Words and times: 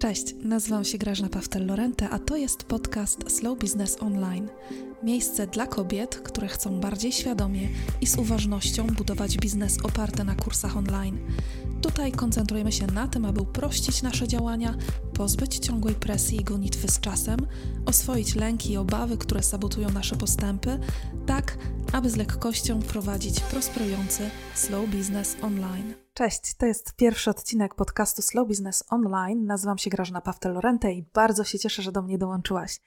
Cześć, 0.00 0.34
nazywam 0.42 0.84
się 0.84 0.98
Grażna 0.98 1.28
Pawtel-Lorente, 1.28 2.08
a 2.10 2.18
to 2.18 2.36
jest 2.36 2.64
podcast 2.64 3.32
Slow 3.32 3.58
Business 3.58 3.96
Online. 4.02 4.48
Miejsce 5.02 5.46
dla 5.46 5.66
kobiet, 5.66 6.16
które 6.16 6.48
chcą 6.48 6.80
bardziej 6.80 7.12
świadomie 7.12 7.68
i 8.00 8.06
z 8.06 8.18
uważnością 8.18 8.86
budować 8.86 9.38
biznes 9.38 9.78
oparty 9.84 10.24
na 10.24 10.34
kursach 10.34 10.76
online. 10.76 11.18
Tutaj 11.82 12.12
koncentrujemy 12.12 12.72
się 12.72 12.86
na 12.86 13.08
tym, 13.08 13.24
aby 13.24 13.40
uprościć 13.40 14.02
nasze 14.02 14.28
działania, 14.28 14.74
pozbyć 15.14 15.58
ciągłej 15.58 15.94
presji 15.94 16.40
i 16.40 16.44
gonitwy 16.44 16.88
z 16.88 17.00
czasem, 17.00 17.38
oswoić 17.86 18.34
lęki 18.34 18.72
i 18.72 18.76
obawy, 18.76 19.18
które 19.18 19.42
sabotują 19.42 19.90
nasze 19.90 20.16
postępy, 20.16 20.78
tak 21.26 21.58
aby 21.92 22.10
z 22.10 22.16
lekkością 22.16 22.82
prowadzić 22.82 23.40
prosperujący 23.40 24.30
slow 24.54 24.88
business 24.88 25.36
online. 25.42 25.94
Cześć, 26.14 26.54
to 26.54 26.66
jest 26.66 26.96
pierwszy 26.96 27.30
odcinek 27.30 27.74
podcastu 27.74 28.22
Slow 28.22 28.48
Business 28.48 28.84
Online. 28.90 29.46
Nazywam 29.46 29.78
się 29.78 29.90
Grażyna 29.90 30.20
Pawtel-Lorente 30.20 30.90
i 30.92 31.04
bardzo 31.14 31.44
się 31.44 31.58
cieszę, 31.58 31.82
że 31.82 31.92
do 31.92 32.02
mnie 32.02 32.18
dołączyłaś. 32.18 32.80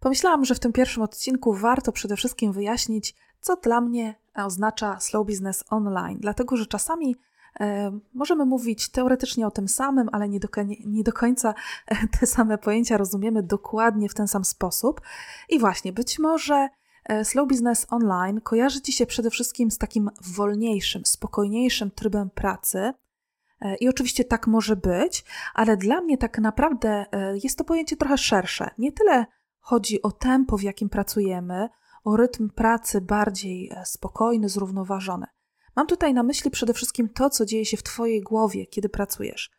Pomyślałam, 0.00 0.44
że 0.44 0.54
w 0.54 0.60
tym 0.60 0.72
pierwszym 0.72 1.02
odcinku 1.02 1.54
warto 1.54 1.92
przede 1.92 2.16
wszystkim 2.16 2.52
wyjaśnić, 2.52 3.14
co 3.40 3.56
dla 3.56 3.80
mnie 3.80 4.14
oznacza 4.34 5.00
slow 5.00 5.26
business 5.26 5.64
online, 5.70 6.18
dlatego 6.20 6.56
że 6.56 6.66
czasami 6.66 7.16
e, 7.60 7.98
możemy 8.14 8.44
mówić 8.44 8.88
teoretycznie 8.88 9.46
o 9.46 9.50
tym 9.50 9.68
samym, 9.68 10.08
ale 10.12 10.28
nie 10.28 10.40
do, 10.40 10.48
nie 10.86 11.02
do 11.02 11.12
końca 11.12 11.54
te 12.20 12.26
same 12.26 12.58
pojęcia 12.58 12.96
rozumiemy 12.96 13.42
dokładnie 13.42 14.08
w 14.08 14.14
ten 14.14 14.28
sam 14.28 14.44
sposób. 14.44 15.00
I 15.48 15.58
właśnie, 15.58 15.92
być 15.92 16.18
może 16.18 16.54
E, 16.64 16.68
slow 17.22 17.48
Business 17.48 17.86
Online 17.90 18.40
kojarzy 18.40 18.80
Ci 18.80 18.92
się 18.92 19.06
przede 19.06 19.30
wszystkim 19.30 19.70
z 19.70 19.78
takim 19.78 20.10
wolniejszym, 20.20 21.04
spokojniejszym 21.04 21.90
trybem 21.90 22.30
pracy. 22.30 22.92
E, 23.60 23.76
I 23.76 23.88
oczywiście 23.88 24.24
tak 24.24 24.46
może 24.46 24.76
być, 24.76 25.24
ale 25.54 25.76
dla 25.76 26.00
mnie 26.00 26.18
tak 26.18 26.38
naprawdę 26.38 27.06
e, 27.12 27.38
jest 27.42 27.58
to 27.58 27.64
pojęcie 27.64 27.96
trochę 27.96 28.18
szersze. 28.18 28.70
Nie 28.78 28.92
tyle 28.92 29.26
chodzi 29.60 30.02
o 30.02 30.12
tempo, 30.12 30.58
w 30.58 30.62
jakim 30.62 30.88
pracujemy, 30.88 31.68
o 32.04 32.16
rytm 32.16 32.50
pracy 32.50 33.00
bardziej 33.00 33.72
spokojny, 33.84 34.48
zrównoważony. 34.48 35.26
Mam 35.76 35.86
tutaj 35.86 36.14
na 36.14 36.22
myśli 36.22 36.50
przede 36.50 36.74
wszystkim 36.74 37.08
to, 37.08 37.30
co 37.30 37.46
dzieje 37.46 37.64
się 37.64 37.76
w 37.76 37.82
Twojej 37.82 38.22
głowie, 38.22 38.66
kiedy 38.66 38.88
pracujesz. 38.88 39.50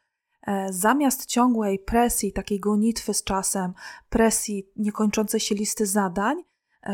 Zamiast 0.69 1.25
ciągłej 1.25 1.79
presji, 1.79 2.33
takiej 2.33 2.59
gonitwy 2.59 3.13
z 3.13 3.23
czasem, 3.23 3.73
presji 4.09 4.69
niekończącej 4.75 5.39
się 5.39 5.55
listy 5.55 5.85
zadań, 5.85 6.43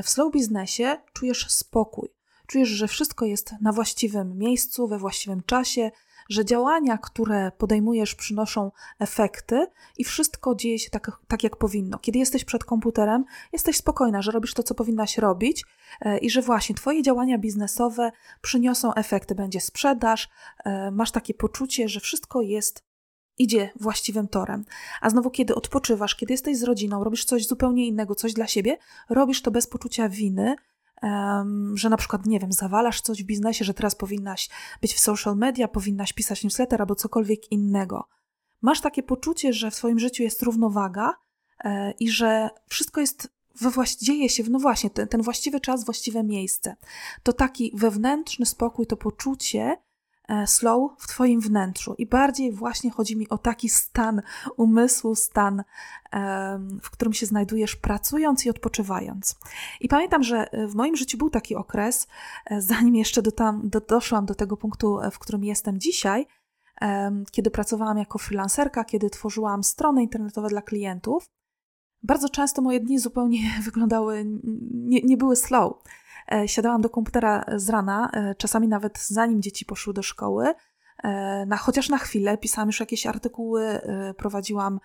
w 0.04 0.10
slow 0.10 0.34
biznesie 0.34 0.98
czujesz 1.14 1.52
spokój. 1.52 2.10
Czujesz, 2.48 2.70
że 2.70 2.88
wszystko 2.88 3.26
jest 3.26 3.54
na 3.62 3.72
właściwym 3.72 4.38
miejscu, 4.38 4.88
we 4.88 4.98
właściwym 4.98 5.44
czasie, 5.46 5.92
że 6.30 6.46
działania, 6.46 6.98
które 6.98 7.52
podejmujesz, 7.58 8.16
przynoszą 8.16 8.72
efekty 9.00 9.68
i 9.98 10.04
wszystko 10.04 10.56
dzieje 10.56 10.80
się 10.80 10.90
tak, 10.90 11.12
tak 11.28 11.44
jak 11.44 11.58
powinno. 11.58 12.00
Kiedy 12.00 12.20
jesteś 12.20 12.46
przed 12.46 12.64
komputerem, 12.64 13.26
jesteś 13.54 13.78
spokojna, 13.78 14.22
że 14.22 14.32
robisz 14.32 14.54
to, 14.54 14.64
co 14.64 14.76
powinnaś 14.76 15.18
robić 15.18 15.66
e, 16.02 16.18
i 16.18 16.30
że 16.30 16.42
właśnie 16.42 16.76
Twoje 16.76 17.04
działania 17.04 17.38
biznesowe 17.38 18.12
przyniosą 18.42 18.94
efekty. 18.94 19.36
Będzie 19.36 19.62
sprzedaż, 19.62 20.30
e, 20.66 20.92
masz 20.92 21.12
takie 21.12 21.34
poczucie, 21.34 21.90
że 21.90 22.00
wszystko 22.00 22.42
jest 22.42 22.91
idzie 23.38 23.70
właściwym 23.80 24.28
torem. 24.28 24.66
A 25.02 25.10
znowu, 25.10 25.30
kiedy 25.30 25.56
odpoczywasz, 25.56 26.16
kiedy 26.16 26.34
jesteś 26.34 26.58
z 26.58 26.64
rodziną, 26.64 27.04
robisz 27.04 27.26
coś 27.26 27.48
zupełnie 27.48 27.88
innego, 27.88 28.16
coś 28.16 28.34
dla 28.34 28.48
siebie, 28.48 28.78
robisz 29.10 29.42
to 29.42 29.52
bez 29.52 29.68
poczucia 29.68 30.10
winy, 30.10 30.56
um, 31.02 31.78
że 31.78 31.90
na 31.90 31.98
przykład, 31.98 32.26
nie 32.26 32.40
wiem, 32.40 32.52
zawalasz 32.52 33.02
coś 33.02 33.24
w 33.24 33.26
biznesie, 33.26 33.66
że 33.66 33.74
teraz 33.74 33.96
powinnaś 33.96 34.50
być 34.82 34.94
w 34.94 35.00
social 35.00 35.38
media, 35.38 35.68
powinnaś 35.68 36.14
pisać 36.14 36.44
newsletter 36.44 36.82
albo 36.82 36.96
cokolwiek 36.96 37.52
innego. 37.52 38.08
Masz 38.62 38.82
takie 38.82 39.04
poczucie, 39.04 39.54
że 39.54 39.72
w 39.72 39.76
Twoim 39.76 40.00
życiu 40.00 40.24
jest 40.24 40.44
równowaga 40.44 41.14
e, 41.64 41.92
i 41.92 42.10
że 42.10 42.50
wszystko 42.68 43.02
jest 43.02 43.32
we 43.62 43.70
właści- 43.70 44.06
dzieje 44.06 44.30
się, 44.30 44.44
no 44.50 44.60
właśnie, 44.60 44.90
ten, 44.90 45.08
ten 45.08 45.22
właściwy 45.22 45.60
czas, 45.60 45.86
właściwe 45.86 46.24
miejsce. 46.24 46.76
To 47.24 47.34
taki 47.34 47.72
wewnętrzny 47.76 48.46
spokój, 48.46 48.88
to 48.88 48.98
poczucie, 48.98 49.78
slow 50.46 50.92
w 50.98 51.08
Twoim 51.08 51.42
wnętrzu. 51.42 51.96
I 51.98 52.06
bardziej 52.06 52.52
właśnie 52.52 52.92
chodzi 52.92 53.18
mi 53.18 53.30
o 53.30 53.38
taki 53.38 53.70
stan 53.70 54.22
umysłu, 54.58 55.16
stan, 55.16 55.64
w 56.84 56.90
którym 56.92 57.14
się 57.14 57.26
znajdujesz 57.26 57.76
pracując 57.76 58.46
i 58.46 58.50
odpoczywając. 58.50 59.36
I 59.80 59.88
pamiętam, 59.88 60.24
że 60.24 60.52
e, 60.52 60.68
w 60.68 60.76
moim 60.76 60.96
życiu 60.96 61.18
był 61.18 61.30
taki 61.30 61.56
okres, 61.56 62.08
e, 62.46 62.62
zanim 62.62 62.96
jeszcze 62.96 63.22
do 63.22 63.32
tam, 63.32 63.70
do, 63.70 63.82
doszłam 63.82 64.26
do 64.26 64.36
tego 64.36 64.58
punktu, 64.58 65.00
w 65.12 65.20
którym 65.20 65.44
jestem 65.44 65.80
dzisiaj, 65.80 66.28
kiedy 67.32 67.52
pracowałam 67.52 67.98
jako 67.98 68.18
freelancerka, 68.18 68.84
kiedy 68.84 69.10
tworzyłam 69.10 69.64
strony 69.64 70.04
internetowe 70.04 70.50
dla 70.50 70.62
klientów. 70.62 71.26
Bardzo 72.04 72.30
często 72.30 72.62
moje 72.62 72.80
dni 72.80 73.00
zupełnie 73.00 73.40
wyglądały, 73.66 74.24
nie, 74.72 75.02
nie 75.02 75.18
były 75.18 75.36
slow. 75.36 75.74
E, 76.32 76.48
siadałam 76.48 76.82
do 76.82 76.90
komputera 76.90 77.46
z 77.56 77.70
rana, 77.70 78.10
e, 78.14 78.36
czasami 78.36 78.68
nawet 78.68 79.00
zanim 79.00 79.42
dzieci 79.42 79.66
poszły 79.66 79.94
do 79.94 80.04
szkoły, 80.04 80.54
e, 81.04 81.46
na, 81.46 81.58
chociaż 81.58 81.90
na 81.90 81.98
chwilę, 81.98 82.38
pisałam 82.38 82.70
już 82.70 82.80
jakieś 82.80 83.06
artykuły, 83.06 83.80
prowadziłam, 84.18 84.80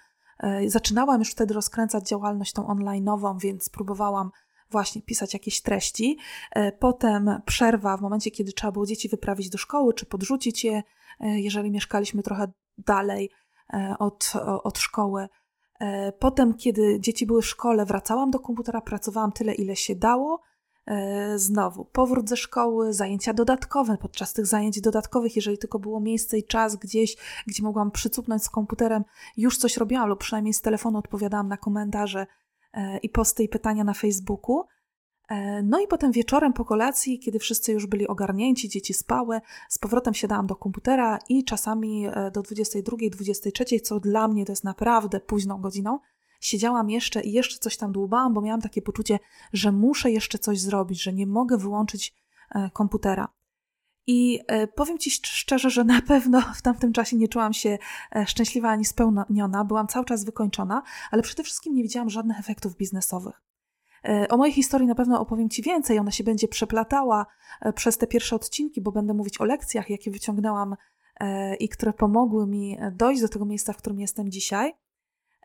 zaczynałam 0.66 1.18
już 1.18 1.30
wtedy 1.30 1.54
rozkręcać 1.54 2.08
działalność 2.08 2.52
tą 2.52 2.62
online'ową, 2.62 3.40
więc 3.40 3.68
próbowałam 3.68 4.30
właśnie 4.70 5.02
pisać 5.02 5.34
jakieś 5.34 5.62
treści. 5.62 6.18
Potem 6.78 7.40
przerwa 7.46 7.96
w 7.96 8.00
momencie, 8.00 8.30
kiedy 8.30 8.52
trzeba 8.52 8.72
było 8.72 8.86
dzieci 8.86 9.08
wyprawić 9.08 9.50
do 9.50 9.58
szkoły, 9.58 9.94
czy 9.94 10.06
podrzucić 10.06 10.64
je, 10.64 10.82
jeżeli 11.20 11.70
mieszkaliśmy 11.70 12.22
trochę 12.22 12.52
dalej 12.78 13.30
od, 13.98 14.32
od 14.64 14.78
szkoły. 14.78 15.28
Potem, 16.18 16.54
kiedy 16.54 17.00
dzieci 17.00 17.26
były 17.26 17.42
w 17.42 17.46
szkole, 17.46 17.84
wracałam 17.84 18.30
do 18.30 18.40
komputera, 18.40 18.80
pracowałam 18.80 19.32
tyle, 19.32 19.54
ile 19.54 19.76
się 19.76 19.94
dało. 19.94 20.42
E, 20.86 21.38
znowu 21.38 21.84
powrót 21.84 22.28
ze 22.28 22.36
szkoły, 22.36 22.92
zajęcia 22.92 23.34
dodatkowe. 23.34 23.96
Podczas 23.96 24.32
tych 24.32 24.46
zajęć 24.46 24.80
dodatkowych, 24.80 25.36
jeżeli 25.36 25.58
tylko 25.58 25.78
było 25.78 26.00
miejsce 26.00 26.38
i 26.38 26.44
czas 26.44 26.76
gdzieś, 26.76 27.16
gdzie 27.46 27.62
mogłam 27.62 27.90
przycupnąć 27.90 28.42
z 28.42 28.50
komputerem, 28.50 29.04
już 29.36 29.58
coś 29.58 29.76
robiłam, 29.76 30.08
lub 30.08 30.20
przynajmniej 30.20 30.54
z 30.54 30.60
telefonu 30.60 30.98
odpowiadałam 30.98 31.48
na 31.48 31.56
komentarze 31.56 32.26
e, 32.72 32.98
i 32.98 33.08
posty 33.08 33.42
i 33.42 33.48
pytania 33.48 33.84
na 33.84 33.94
Facebooku. 33.94 34.64
E, 35.28 35.62
no 35.62 35.80
i 35.80 35.86
potem 35.86 36.12
wieczorem 36.12 36.52
po 36.52 36.64
kolacji, 36.64 37.18
kiedy 37.18 37.38
wszyscy 37.38 37.72
już 37.72 37.86
byli 37.86 38.08
ogarnięci, 38.08 38.68
dzieci 38.68 38.94
spały, 38.94 39.40
z 39.68 39.78
powrotem 39.78 40.14
siadałam 40.14 40.46
do 40.46 40.56
komputera 40.56 41.18
i 41.28 41.44
czasami 41.44 42.06
do 42.32 42.42
22, 42.42 42.96
23, 43.10 43.80
co 43.80 44.00
dla 44.00 44.28
mnie 44.28 44.46
to 44.46 44.52
jest 44.52 44.64
naprawdę 44.64 45.20
późną 45.20 45.60
godziną, 45.60 45.98
siedziałam 46.40 46.90
jeszcze 46.90 47.20
i 47.20 47.32
jeszcze 47.32 47.58
coś 47.58 47.76
tam 47.76 47.92
dłubałam, 47.92 48.34
bo 48.34 48.40
miałam 48.40 48.60
takie 48.60 48.82
poczucie, 48.82 49.18
że 49.52 49.72
muszę 49.72 50.10
jeszcze 50.10 50.38
coś 50.38 50.60
zrobić, 50.60 51.02
że 51.02 51.12
nie 51.12 51.26
mogę 51.26 51.58
wyłączyć 51.58 52.14
e, 52.54 52.70
komputera. 52.70 53.28
I 54.06 54.40
e, 54.46 54.66
powiem 54.66 54.98
Ci 54.98 55.10
szczerze, 55.10 55.70
że 55.70 55.84
na 55.84 56.02
pewno 56.02 56.40
w 56.54 56.62
tamtym 56.62 56.92
czasie 56.92 57.16
nie 57.16 57.28
czułam 57.28 57.52
się 57.52 57.78
e, 58.16 58.26
szczęśliwa 58.26 58.68
ani 58.68 58.84
spełniona, 58.84 59.64
byłam 59.64 59.86
cały 59.86 60.04
czas 60.04 60.24
wykończona, 60.24 60.82
ale 61.10 61.22
przede 61.22 61.42
wszystkim 61.42 61.74
nie 61.74 61.82
widziałam 61.82 62.10
żadnych 62.10 62.40
efektów 62.40 62.76
biznesowych. 62.76 63.45
O 64.28 64.36
mojej 64.36 64.54
historii 64.54 64.86
na 64.86 64.94
pewno 64.94 65.20
opowiem 65.20 65.48
Ci 65.48 65.62
więcej, 65.62 65.98
ona 65.98 66.10
się 66.10 66.24
będzie 66.24 66.48
przeplatała 66.48 67.26
przez 67.74 67.98
te 67.98 68.06
pierwsze 68.06 68.36
odcinki, 68.36 68.80
bo 68.80 68.92
będę 68.92 69.14
mówić 69.14 69.40
o 69.40 69.44
lekcjach, 69.44 69.90
jakie 69.90 70.10
wyciągnęłam 70.10 70.76
i 71.60 71.68
które 71.68 71.92
pomogły 71.92 72.46
mi 72.46 72.78
dojść 72.92 73.22
do 73.22 73.28
tego 73.28 73.44
miejsca, 73.44 73.72
w 73.72 73.76
którym 73.76 74.00
jestem 74.00 74.30
dzisiaj. 74.30 74.74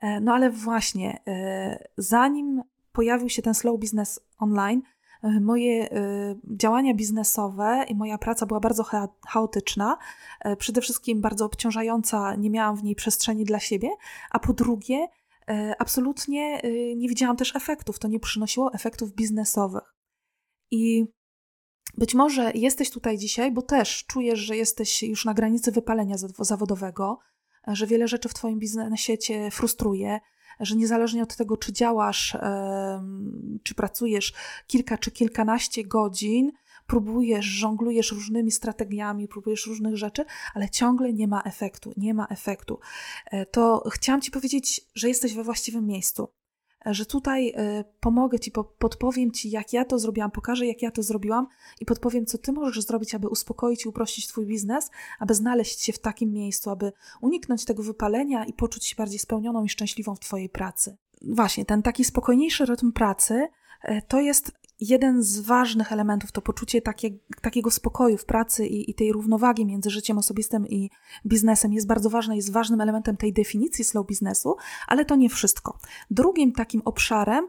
E, 0.01 0.19
no 0.19 0.33
ale 0.33 0.49
właśnie, 0.49 1.21
e, 1.27 1.87
zanim 1.97 2.63
pojawił 2.91 3.29
się 3.29 3.41
ten 3.41 3.53
slow 3.53 3.79
business 3.79 4.19
online, 4.39 4.81
e, 5.23 5.39
moje 5.39 5.89
działania 6.57 6.93
biznesowe 6.93 7.85
i 7.87 7.95
moja 7.95 8.17
praca 8.17 8.45
była 8.45 8.59
bardzo 8.59 8.83
chaotyczna, 9.27 9.97
przede 10.57 10.81
wszystkim 10.81 11.21
bardzo 11.21 11.45
obciążająca, 11.45 12.35
nie 12.35 12.49
miałam 12.49 12.75
w 12.75 12.83
niej 12.83 12.95
przestrzeni 12.95 13.45
dla 13.45 13.59
siebie, 13.59 13.89
a 14.31 14.39
po 14.39 14.53
drugie, 14.53 15.07
absolutnie 15.79 16.61
nie 16.95 17.09
widziałam 17.09 17.37
też 17.37 17.55
efektów, 17.55 17.99
to 17.99 18.07
nie 18.07 18.19
przynosiło 18.19 18.73
efektów 18.73 19.13
biznesowych. 19.13 19.95
I 20.71 21.05
być 21.97 22.15
może 22.15 22.51
jesteś 22.55 22.89
tutaj 22.89 23.17
dzisiaj, 23.17 23.51
bo 23.51 23.61
też 23.61 24.05
czujesz, 24.05 24.39
że 24.39 24.57
jesteś 24.57 25.03
już 25.03 25.25
na 25.25 25.33
granicy 25.33 25.71
wypalenia 25.71 26.15
zawodowego, 26.39 27.19
że 27.67 27.87
wiele 27.87 28.07
rzeczy 28.07 28.29
w 28.29 28.33
Twoim 28.33 28.59
biznesie 28.59 29.17
Cię 29.17 29.51
frustruje, 29.51 30.19
że 30.59 30.75
niezależnie 30.75 31.23
od 31.23 31.35
tego, 31.35 31.57
czy 31.57 31.73
działasz, 31.73 32.37
czy 33.63 33.75
pracujesz 33.75 34.33
kilka 34.67 34.97
czy 34.97 35.11
kilkanaście 35.11 35.83
godzin, 35.83 36.51
próbujesz, 36.91 37.45
żonglujesz 37.45 38.11
różnymi 38.11 38.51
strategiami, 38.51 39.27
próbujesz 39.27 39.67
różnych 39.67 39.97
rzeczy, 39.97 40.25
ale 40.53 40.69
ciągle 40.69 41.13
nie 41.13 41.27
ma 41.27 41.41
efektu, 41.41 41.93
nie 41.97 42.13
ma 42.13 42.27
efektu. 42.27 42.79
E, 43.25 43.45
to 43.45 43.83
chciałam 43.89 44.21
Ci 44.21 44.31
powiedzieć, 44.31 44.81
że 44.95 45.07
jesteś 45.07 45.33
we 45.33 45.43
właściwym 45.43 45.85
miejscu. 45.85 46.27
że 46.85 47.05
tutaj 47.05 47.53
pomogę 47.99 48.39
Ci, 48.39 48.51
podpowiem 48.79 49.31
Ci, 49.31 49.49
jak 49.49 49.73
ja 49.73 49.85
to 49.85 49.99
zrobiłam, 49.99 50.31
pokażę, 50.31 50.65
jak 50.65 50.81
ja 50.81 50.91
to 50.91 51.03
zrobiłam 51.03 51.47
i 51.79 51.85
podpowiem, 51.85 52.25
co 52.25 52.37
Ty 52.37 52.51
możesz 52.51 52.83
zrobić, 52.83 53.15
aby 53.15 53.27
uspokoić 53.27 53.85
i 53.85 53.89
uprościć 53.89 54.27
Twój 54.27 54.45
biznes, 54.45 54.89
aby 55.19 55.33
znaleźć 55.33 55.81
się 55.81 55.93
w 55.93 55.99
takim 55.99 56.31
miejscu, 56.31 56.69
aby 56.69 56.91
uniknąć 57.21 57.65
tego 57.65 57.83
wypalenia 57.83 58.45
i 58.45 58.53
poczuć 58.53 58.85
się 58.85 58.95
bardziej 58.95 59.19
spełnioną 59.19 59.63
i 59.63 59.69
szczęśliwą 59.69 60.15
w 60.15 60.19
Twojej 60.19 60.49
pracy. 60.49 60.97
Właśnie, 61.21 61.65
ten 61.65 61.81
taki 61.81 62.03
spokojniejszy 62.03 62.65
rytm 62.65 62.91
pracy 62.91 63.47
to 64.07 64.19
jest 64.19 64.51
jeden 64.81 65.23
z 65.23 65.39
ważnych 65.39 65.91
elementów, 65.91 66.31
to 66.31 66.41
poczucie 66.41 66.81
takie, 66.81 67.09
takiego 67.41 67.71
spokoju 67.71 68.17
w 68.17 68.25
pracy 68.25 68.67
i, 68.67 68.91
i, 68.91 68.93
tej 68.93 69.11
równowagi 69.11 69.65
między 69.65 69.89
życiem 69.89 70.17
osobistym 70.17 70.67
i 70.67 70.89
biznesem 71.25 71.73
jest 71.73 71.87
bardzo 71.87 72.09
ważne, 72.09 72.35
jest 72.35 72.51
ważnym 72.51 72.81
elementem 72.81 73.17
tej 73.17 73.33
definicji 73.33 73.83
slow 73.83 74.07
biznesu, 74.07 74.55
ale 74.87 75.05
to 75.05 75.15
nie 75.15 75.29
wszystko. 75.29 75.77
Drugim 76.11 76.51
takim 76.51 76.81
obszarem 76.85 77.47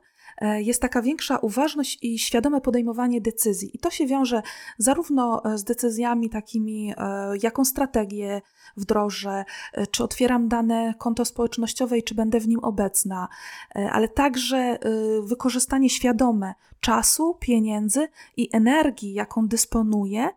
jest 0.59 0.83
taka 0.83 1.03
większa 1.03 1.39
uważność 1.39 1.99
i 2.03 2.19
świadome 2.19 2.61
podejmowanie 2.61 3.21
decyzji. 3.21 3.71
I 3.75 3.79
to 3.79 3.91
się 3.91 4.07
wiąże 4.07 4.43
zarówno 4.79 5.45
e, 5.45 5.59
z 5.59 5.65
decyzjami 5.65 6.31
takimi, 6.31 6.95
e, 6.97 7.33
jaką 7.43 7.65
strategię 7.65 8.43
wdrożę, 8.77 9.45
czy 9.91 10.05
otwieram 10.05 10.49
dane 10.49 10.95
konto 10.99 11.25
społecznościowe 11.25 11.99
i 11.99 12.03
czy 12.03 12.15
będę 12.15 12.41
w 12.41 12.49
nim 12.49 12.61
obecna, 12.61 13.29
ale 13.75 14.09
także 14.09 14.79
wykorzystanie 15.23 15.91
świadome 15.91 16.55
czasu, 16.81 17.37
pieniędzy 17.41 18.09
i 18.37 18.49
energii, 18.53 19.13
jaką 19.13 19.49
dysponuję 19.49 20.29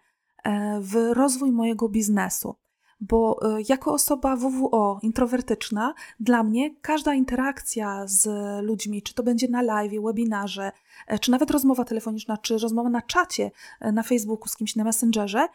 w 0.80 1.12
rozwój 1.14 1.52
mojego 1.52 1.90
biznesu 1.90 2.56
bo 3.00 3.40
e, 3.42 3.62
jako 3.70 3.94
osoba 3.94 4.36
WWO 4.36 5.00
introwertyczna, 5.02 5.94
dla 6.20 6.44
mnie 6.44 6.76
każda 6.82 7.14
interakcja 7.14 8.08
z 8.08 8.28
ludźmi, 8.66 9.02
czy 9.02 9.14
to 9.14 9.24
będzie 9.24 9.48
na 9.48 9.62
live, 9.62 10.04
webinarze, 10.04 10.72
e, 11.08 11.20
czy 11.20 11.32
nawet 11.32 11.52
rozmowa 11.52 11.86
telefoniczna, 11.86 12.38
czy 12.38 12.58
rozmowa 12.58 12.90
na 12.90 13.02
czacie 13.02 13.52
e, 13.82 13.92
na 13.92 14.04
Facebooku 14.04 14.48
z 14.48 14.56
kimś 14.56 14.76
na 14.76 14.84
Messengerze, 14.84 15.48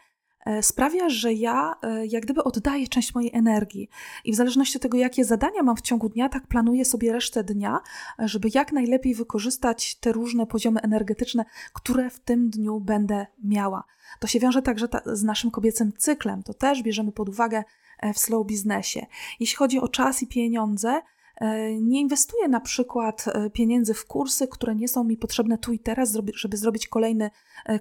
sprawia, 0.61 1.09
że 1.09 1.33
ja 1.33 1.75
jak 2.09 2.23
gdyby 2.23 2.43
oddaję 2.43 2.87
część 2.87 3.15
mojej 3.15 3.31
energii. 3.33 3.89
I 4.25 4.31
w 4.31 4.35
zależności 4.35 4.77
od 4.77 4.81
tego, 4.81 4.97
jakie 4.97 5.25
zadania 5.25 5.63
mam 5.63 5.75
w 5.75 5.81
ciągu 5.81 6.09
dnia, 6.09 6.29
tak 6.29 6.47
planuję 6.47 6.85
sobie 6.85 7.11
resztę 7.11 7.43
dnia, 7.43 7.79
żeby 8.19 8.49
jak 8.53 8.71
najlepiej 8.71 9.15
wykorzystać 9.15 9.95
te 9.95 10.11
różne 10.11 10.47
poziomy 10.47 10.81
energetyczne, 10.81 11.45
które 11.73 12.09
w 12.09 12.19
tym 12.19 12.49
dniu 12.49 12.79
będę 12.79 13.27
miała. 13.43 13.83
To 14.19 14.27
się 14.27 14.39
wiąże 14.39 14.61
także 14.61 14.87
ta, 14.87 15.01
z 15.05 15.23
naszym 15.23 15.51
kobiecym 15.51 15.93
cyklem. 15.97 16.43
To 16.43 16.53
też 16.53 16.83
bierzemy 16.83 17.11
pod 17.11 17.29
uwagę 17.29 17.63
e, 17.99 18.13
w 18.13 18.19
slow 18.19 18.47
biznesie. 18.47 19.05
Jeśli 19.39 19.55
chodzi 19.57 19.79
o 19.79 19.87
czas 19.87 20.23
i 20.23 20.27
pieniądze, 20.27 21.01
e, 21.35 21.75
nie 21.81 22.01
inwestuję 22.01 22.47
na 22.47 22.59
przykład 22.59 23.25
e, 23.27 23.49
pieniędzy 23.49 23.93
w 23.93 24.05
kursy, 24.05 24.47
które 24.47 24.75
nie 24.75 24.87
są 24.87 25.03
mi 25.03 25.17
potrzebne 25.17 25.57
tu 25.57 25.73
i 25.73 25.79
teraz, 25.79 26.17
żeby 26.33 26.57
zrobić 26.57 26.87
kolejny 26.87 27.29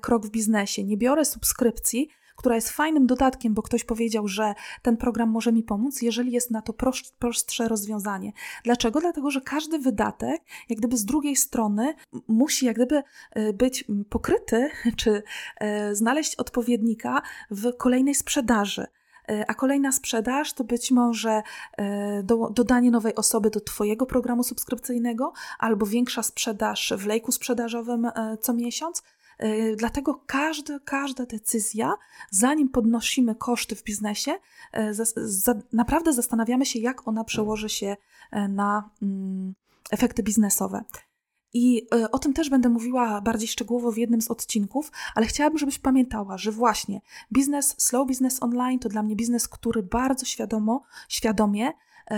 krok 0.01 0.27
w 0.27 0.31
biznesie. 0.31 0.85
Nie 0.85 0.97
biorę 0.97 1.25
subskrypcji, 1.25 2.09
która 2.40 2.54
jest 2.54 2.70
fajnym 2.70 3.06
dodatkiem, 3.06 3.54
bo 3.54 3.62
ktoś 3.62 3.84
powiedział, 3.84 4.28
że 4.28 4.54
ten 4.82 4.96
program 4.96 5.31
może 5.31 5.52
mi 5.52 5.62
pomóc, 5.62 6.02
jeżeli 6.02 6.32
jest 6.32 6.50
na 6.50 6.62
to 6.62 6.72
prostsze 7.19 7.69
rozwiązanie. 7.69 8.32
Dlaczego? 8.64 9.00
Dlatego, 9.00 9.31
że 9.31 9.40
każdy 9.40 9.78
wydatek, 9.78 10.42
jak 10.69 10.78
gdyby 10.78 10.96
z 10.96 11.04
drugiej 11.04 11.37
strony, 11.37 11.94
musi 12.28 12.66
jak 12.66 12.76
gdyby 12.76 13.02
e, 13.31 13.52
być 13.52 13.84
pokryty, 14.08 14.70
czy 15.00 15.22
e, 15.56 15.94
znaleźć 15.94 16.37
odpowiednika 16.37 17.22
w 17.50 17.76
kolejnej 17.76 18.14
sprzedaży 18.14 18.87
e, 19.28 19.44
a 19.48 19.54
kolejna 19.54 19.92
sprzedaż 19.92 20.52
to 20.52 20.64
być 20.64 20.90
może 20.90 21.42
do, 22.22 22.50
dodanie 22.50 22.90
nowej 22.90 23.14
osoby 23.14 23.50
do 23.50 23.60
Twojego 23.60 24.06
programu 24.06 24.42
subskrypcyjnego 24.42 25.32
albo 25.58 25.87
większa 25.87 26.22
sprzedaż 26.22 26.92
w 26.96 27.06
lejku 27.06 27.32
sprzedażowym 27.32 28.10
co 28.40 28.54
miesiąc. 28.54 29.02
E, 29.40 29.76
dlatego 29.76 30.25
każda, 30.87 31.26
decyzja, 31.26 31.94
zanim 32.31 32.69
podnosimy 32.69 33.34
koszty 33.34 33.76
w 33.76 33.82
biznesie, 33.82 34.32
za, 35.22 35.54
naprawdę 35.72 36.12
zastanawiamy 36.12 36.66
się, 36.66 36.78
jak 36.78 37.08
ona 37.08 37.25
przełoży 37.25 37.69
się 37.69 37.96
e, 38.31 38.48
na 38.48 38.90
mm, 39.02 39.54
efekty 39.90 40.22
biznesowe. 40.22 40.84
I 41.52 41.87
o 42.12 42.19
tym 42.19 42.32
też 42.32 42.50
będę 42.50 42.69
mówiła 42.69 43.20
bardziej 43.20 43.48
szczegółowo 43.48 43.92
w 43.92 43.96
jednym 43.96 44.22
z 44.22 44.31
odcinków, 44.31 44.92
ale 45.14 45.26
chciałabym, 45.26 45.58
żebyś 45.58 45.78
pamiętała, 45.78 46.38
że 46.38 46.52
właśnie 46.52 47.00
biznes, 47.32 47.75
slow 47.78 48.06
business 48.06 48.42
online 48.42 48.78
to 48.78 48.88
dla 48.88 49.02
mnie 49.02 49.16
biznes, 49.16 49.48
który 49.48 49.82
bardzo 49.82 50.26
świadomo, 50.26 50.82
świadomie 51.08 51.72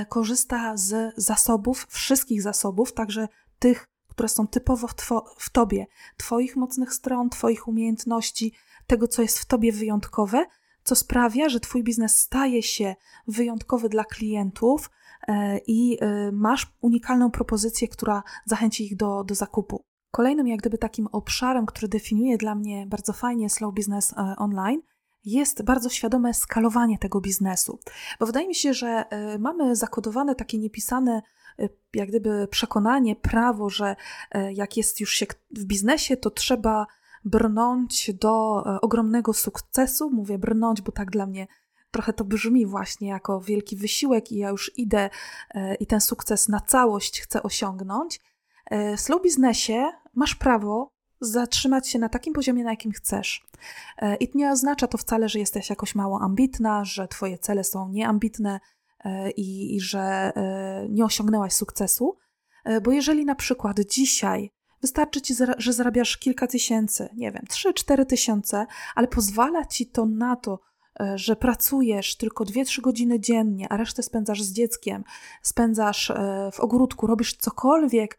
korzysta 0.09 0.77
z 0.77 1.15
zasobów, 1.17 1.87
wszystkich 1.91 2.43
zasobów, 2.43 2.93
także 2.93 3.29
tych 3.59 3.92
które 4.13 4.29
są 4.29 4.47
typowo 4.47 4.87
w, 4.87 4.95
two, 4.95 5.25
w 5.39 5.51
tobie, 5.51 5.87
twoich 6.17 6.57
mocnych 6.57 6.95
stron, 6.95 7.31
twoich 7.31 7.69
umiejętności, 7.69 8.53
tego, 8.87 9.09
co 9.09 9.23
jest 9.23 9.39
w 9.39 9.45
tobie 9.45 9.73
wyjątkowe, 9.73 10.47
co 10.85 10.97
sprawia, 10.97 11.49
że 11.49 11.61
twój 11.61 11.83
biznes 11.83 12.19
staje 12.19 12.63
się 12.63 12.95
wyjątkowy 13.27 13.89
dla 13.89 14.05
klientów 14.05 14.91
e, 15.29 15.59
i 15.59 15.99
e, 16.01 16.33
masz 16.33 16.73
unikalną 16.81 17.31
propozycję, 17.31 17.89
która 17.89 18.23
zachęci 18.45 18.85
ich 18.85 18.97
do, 18.97 19.25
do 19.25 19.35
zakupu. 19.35 19.85
Kolejnym, 20.11 20.49
jak 20.49 20.61
gdyby 20.61 20.79
takim 20.79 21.07
obszarem, 21.07 21.67
który 21.67 21.89
definiuje 21.89 22.39
dla 22.39 22.55
mnie 22.55 22.87
bardzo 22.87 23.13
fajnie 23.13 23.51
slow 23.51 23.75
business 23.75 24.13
e, 24.13 24.35
online, 24.39 24.81
jest 25.25 25.63
bardzo 25.63 25.89
świadome 25.89 26.35
skalowanie 26.35 26.99
tego 26.99 27.21
biznesu. 27.21 27.79
Bo 28.21 28.27
wydaje 28.27 28.49
mi 28.49 28.55
się, 28.55 28.75
że 28.75 29.05
mamy 29.39 29.77
zakodowane 29.77 30.35
takie 30.35 30.59
niepisane 30.59 31.23
jak 31.95 32.09
gdyby 32.09 32.49
przekonanie, 32.51 33.17
prawo, 33.17 33.71
że 33.71 33.97
e, 34.31 34.53
jak 34.53 34.77
jest 34.77 35.01
już 35.01 35.15
się 35.15 35.27
w 35.51 35.65
biznesie, 35.65 36.17
to 36.17 36.31
trzeba 36.31 36.87
brnąć 37.25 38.11
do 38.15 38.63
e, 38.67 38.81
ogromnego 38.81 39.33
sukcesu. 39.33 40.11
Mówię 40.11 40.39
brnąć, 40.39 40.83
bo 40.83 40.93
tak 40.93 41.11
dla 41.11 41.27
mnie 41.27 41.47
trochę 41.91 42.13
to 42.13 42.25
brzmi 42.25 42.67
właśnie 42.67 43.09
jako 43.09 43.41
wielki 43.41 43.77
wysiłek 43.77 44.33
i 44.33 44.37
ja 44.37 44.49
już 44.49 44.79
idę 44.79 45.11
e, 45.55 45.75
i 45.75 45.87
ten 45.87 46.01
sukces 46.01 46.49
na 46.49 46.61
całość 46.61 47.21
chcę 47.21 47.43
osiągnąć. 47.43 48.21
W 48.97 49.01
slow 49.01 49.23
biznesie 49.23 49.91
masz 50.15 50.35
prawo 50.35 50.93
zatrzymać 51.21 51.89
się 51.89 51.99
na 51.99 52.09
takim 52.09 52.35
poziomie, 52.35 52.65
na 52.65 52.71
jakim 52.71 52.93
chcesz. 52.93 53.47
I 54.21 54.31
nie 54.35 54.51
oznacza 54.51 54.87
to 54.87 54.99
wcale, 54.99 55.29
że 55.29 55.39
jesteś 55.39 55.71
jakoś 55.71 55.95
mało 55.95 56.21
ambitna, 56.21 56.85
że 56.85 57.09
twoje 57.09 57.39
cele 57.39 57.65
są 57.65 57.89
nieambitne, 57.89 58.61
i, 59.37 59.77
i 59.77 59.81
że 59.81 60.01
e, 60.01 60.87
nie 60.91 61.05
osiągnęłaś 61.05 61.53
sukcesu, 61.53 62.17
e, 62.65 62.81
bo 62.81 62.93
jeżeli 62.93 63.25
na 63.25 63.35
przykład 63.35 63.81
dzisiaj 63.81 64.51
wystarczy 64.81 65.21
ci, 65.21 65.35
że 65.59 65.73
zarabiasz 65.73 66.17
kilka 66.17 66.47
tysięcy, 66.47 67.09
nie 67.17 67.33
wiem, 67.33 67.43
3-4 67.51 68.07
tysiące, 68.07 68.67
ale 68.95 69.09
pozwala 69.09 69.65
ci 69.65 69.87
to 69.87 70.07
na 70.07 70.37
to, 70.37 70.61
że 71.15 71.37
pracujesz 71.37 72.17
tylko 72.17 72.45
2-3 72.45 72.81
godziny 72.81 73.21
dziennie, 73.21 73.67
a 73.69 73.77
resztę 73.77 74.03
spędzasz 74.03 74.43
z 74.43 74.53
dzieckiem, 74.53 75.05
spędzasz 75.43 76.13
w 76.53 76.61
ogródku, 76.61 77.07
robisz 77.07 77.37
cokolwiek, 77.37 78.19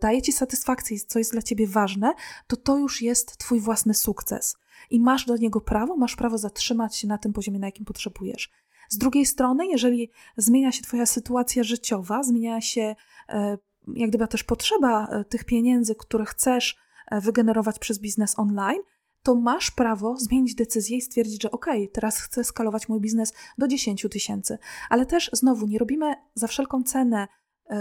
daje 0.00 0.22
ci 0.22 0.32
satysfakcję, 0.32 0.98
co 1.06 1.18
jest 1.18 1.32
dla 1.32 1.42
ciebie 1.42 1.66
ważne, 1.66 2.14
to 2.46 2.56
to 2.56 2.78
już 2.78 3.02
jest 3.02 3.38
twój 3.38 3.60
własny 3.60 3.94
sukces. 3.94 4.56
I 4.90 5.00
masz 5.00 5.26
do 5.26 5.36
niego 5.36 5.60
prawo, 5.60 5.96
masz 5.96 6.16
prawo 6.16 6.38
zatrzymać 6.38 6.96
się 6.96 7.08
na 7.08 7.18
tym 7.18 7.32
poziomie, 7.32 7.58
na 7.58 7.66
jakim 7.66 7.84
potrzebujesz. 7.84 8.50
Z 8.88 8.98
drugiej 8.98 9.26
strony, 9.26 9.66
jeżeli 9.66 10.10
zmienia 10.36 10.72
się 10.72 10.82
Twoja 10.82 11.06
sytuacja 11.06 11.62
życiowa, 11.62 12.22
zmienia 12.22 12.60
się 12.60 12.96
e, 13.28 13.58
jak 13.94 14.10
gdyby 14.10 14.28
też 14.28 14.44
potrzeba 14.44 15.06
e, 15.06 15.24
tych 15.24 15.44
pieniędzy, 15.44 15.94
które 15.94 16.24
chcesz 16.24 16.76
e, 17.10 17.20
wygenerować 17.20 17.78
przez 17.78 17.98
biznes 17.98 18.38
online, 18.38 18.82
to 19.22 19.34
masz 19.34 19.70
prawo 19.70 20.16
zmienić 20.16 20.54
decyzję 20.54 20.96
i 20.96 21.02
stwierdzić, 21.02 21.42
że 21.42 21.50
ok, 21.50 21.66
teraz 21.92 22.18
chcę 22.18 22.44
skalować 22.44 22.88
mój 22.88 23.00
biznes 23.00 23.32
do 23.58 23.68
10 23.68 24.06
tysięcy. 24.10 24.58
Ale 24.90 25.06
też 25.06 25.30
znowu 25.32 25.66
nie 25.66 25.78
robimy 25.78 26.14
za 26.34 26.46
wszelką 26.46 26.82
cenę 26.82 27.28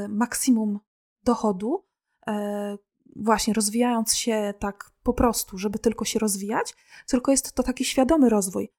maksimum 0.10 0.80
dochodu, 1.24 1.86
właśnie 3.16 3.54
rozwijając 3.54 4.16
się 4.16 4.54
tak 4.60 4.92
po 5.04 5.14
prostu, 5.14 5.58
żeby 5.58 5.80
tylko 5.80 6.06
się 6.06 6.20
rozwijać, 6.20 6.74
tylko 7.08 7.32
jest 7.32 7.54
to 7.54 7.64
taki 7.64 7.86
świadomy 7.86 8.30
rozwój. 8.30 8.72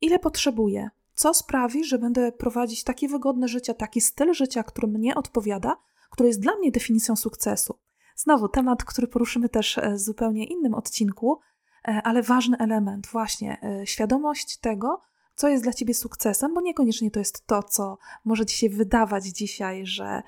Ile 0.00 0.18
potrzebuję? 0.18 0.90
Co 1.20 1.34
sprawi, 1.34 1.84
że 1.84 1.98
będę 1.98 2.32
prowadzić 2.32 2.84
takie 2.84 3.08
wygodne 3.08 3.48
życie, 3.48 3.74
taki 3.74 4.00
styl 4.00 4.34
życia, 4.34 4.62
który 4.62 4.88
mnie 4.88 5.14
odpowiada, 5.14 5.76
który 6.10 6.28
jest 6.28 6.40
dla 6.40 6.56
mnie 6.56 6.70
definicją 6.70 7.16
sukcesu. 7.16 7.78
Znowu 8.16 8.48
temat, 8.48 8.84
który 8.84 9.06
poruszymy 9.06 9.48
też 9.48 9.78
e, 9.78 9.92
w 9.92 9.98
zupełnie 9.98 10.44
innym 10.44 10.74
odcinku, 10.74 11.40
e, 11.88 12.02
ale 12.04 12.22
ważny 12.22 12.56
element, 12.58 13.06
właśnie 13.06 13.62
e, 13.62 13.86
świadomość 13.86 14.56
tego, 14.56 15.00
co 15.34 15.48
jest 15.48 15.62
dla 15.62 15.72
ciebie 15.72 15.94
sukcesem, 15.94 16.54
bo 16.54 16.60
niekoniecznie 16.60 17.10
to 17.10 17.18
jest 17.18 17.46
to, 17.46 17.62
co 17.62 17.98
może 18.24 18.46
ci 18.46 18.56
się 18.58 18.68
wydawać 18.68 19.24
dzisiaj, 19.24 19.86
że 19.86 20.22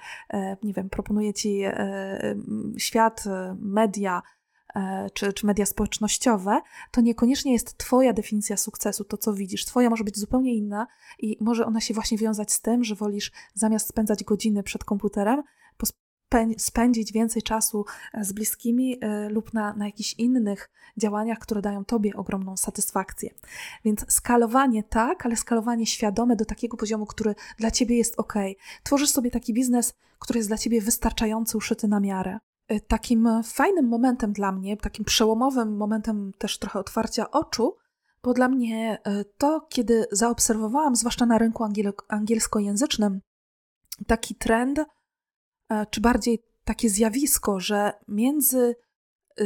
nie 0.62 0.72
wiem, 0.72 0.90
proponuje 0.90 1.34
ci 1.34 1.62
świat, 2.78 3.24
media, 3.58 4.22
czy, 5.14 5.32
czy 5.32 5.46
media 5.46 5.66
społecznościowe, 5.66 6.60
to 6.90 7.00
niekoniecznie 7.00 7.52
jest 7.52 7.78
Twoja 7.78 8.12
definicja 8.12 8.56
sukcesu, 8.56 9.04
to 9.04 9.16
co 9.16 9.34
widzisz. 9.34 9.64
Twoja 9.64 9.90
może 9.90 10.04
być 10.04 10.18
zupełnie 10.18 10.54
inna 10.54 10.86
i 11.18 11.36
może 11.40 11.66
ona 11.66 11.80
się 11.80 11.94
właśnie 11.94 12.18
wiązać 12.18 12.52
z 12.52 12.60
tym, 12.60 12.84
że 12.84 12.94
wolisz 12.94 13.32
zamiast 13.54 13.88
spędzać 13.88 14.24
godziny 14.24 14.62
przed 14.62 14.84
komputerem, 14.84 15.42
spędzić 16.58 17.12
więcej 17.12 17.42
czasu 17.42 17.84
z 18.20 18.32
bliskimi 18.32 19.00
lub 19.28 19.54
na, 19.54 19.74
na 19.74 19.86
jakichś 19.86 20.14
innych 20.14 20.70
działaniach, 20.96 21.38
które 21.38 21.62
dają 21.62 21.84
Tobie 21.84 22.14
ogromną 22.14 22.56
satysfakcję. 22.56 23.30
Więc 23.84 24.12
skalowanie 24.12 24.82
tak, 24.82 25.26
ale 25.26 25.36
skalowanie 25.36 25.86
świadome 25.86 26.36
do 26.36 26.44
takiego 26.44 26.76
poziomu, 26.76 27.06
który 27.06 27.34
dla 27.58 27.70
Ciebie 27.70 27.96
jest 27.96 28.18
ok. 28.18 28.34
Tworzysz 28.82 29.10
sobie 29.10 29.30
taki 29.30 29.54
biznes, 29.54 29.94
który 30.18 30.38
jest 30.38 30.50
dla 30.50 30.58
Ciebie 30.58 30.80
wystarczający, 30.80 31.56
uszyty 31.56 31.88
na 31.88 32.00
miarę. 32.00 32.38
Y, 32.72 32.80
takim 32.80 33.28
fajnym 33.44 33.88
momentem 33.88 34.32
dla 34.32 34.52
mnie, 34.52 34.76
takim 34.76 35.04
przełomowym 35.04 35.76
momentem 35.76 36.32
też 36.38 36.58
trochę 36.58 36.78
otwarcia 36.78 37.30
oczu, 37.30 37.76
było 38.22 38.34
dla 38.34 38.48
mnie 38.48 38.98
y, 39.06 39.24
to, 39.38 39.60
kiedy 39.60 40.06
zaobserwowałam, 40.12 40.96
zwłaszcza 40.96 41.26
na 41.26 41.38
rynku 41.38 41.64
angiel 41.64 41.92
angielskojęzycznym, 42.08 43.20
taki 44.06 44.34
trend, 44.34 44.78
y, 44.78 44.84
czy 45.90 46.00
bardziej 46.00 46.44
takie 46.64 46.90
zjawisko, 46.90 47.60
że 47.60 47.92
między 48.08 48.76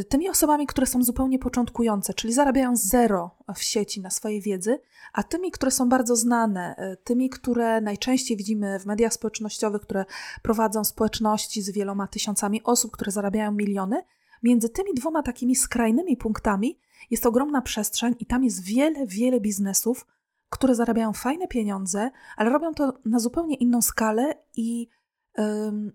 tymi 0.08 0.28
osobami, 0.28 0.66
które 0.66 0.86
są 0.86 1.02
zupełnie 1.02 1.38
początkujące, 1.38 2.14
czyli 2.14 2.32
zarabiają 2.32 2.76
zero 2.76 3.30
w 3.54 3.62
sieci 3.62 4.00
na 4.00 4.10
swojej 4.10 4.40
wiedzy, 4.40 4.78
a 5.12 5.22
tymi, 5.22 5.50
które 5.50 5.70
są 5.70 5.88
bardzo 5.88 6.16
znane, 6.16 6.76
y, 6.92 6.96
tymi, 7.04 7.30
które 7.30 7.80
najczęściej 7.80 8.36
widzimy 8.36 8.78
w 8.80 8.86
mediach 8.86 9.12
społecznościowych, 9.12 9.82
które 9.82 10.04
prowadzą 10.42 10.84
społeczności 10.84 11.62
z 11.62 11.70
wieloma 11.70 12.06
tysiącami 12.06 12.62
osób, 12.62 12.92
które 12.92 13.12
zarabiają 13.12 13.52
miliony, 13.52 14.02
między 14.42 14.68
tymi 14.68 14.94
dwoma 14.94 15.22
takimi 15.22 15.56
skrajnymi 15.56 16.16
punktami 16.16 16.78
jest 17.10 17.26
ogromna 17.26 17.62
przestrzeń 17.62 18.14
i 18.20 18.26
tam 18.26 18.44
jest 18.44 18.64
wiele, 18.64 19.06
wiele 19.06 19.40
biznesów, 19.40 20.06
które 20.50 20.74
zarabiają 20.74 21.12
fajne 21.12 21.48
pieniądze, 21.48 22.10
ale 22.36 22.50
robią 22.50 22.74
to 22.74 22.92
na 23.04 23.18
zupełnie 23.18 23.56
inną 23.56 23.82
skalę 23.82 24.34
i 24.56 24.88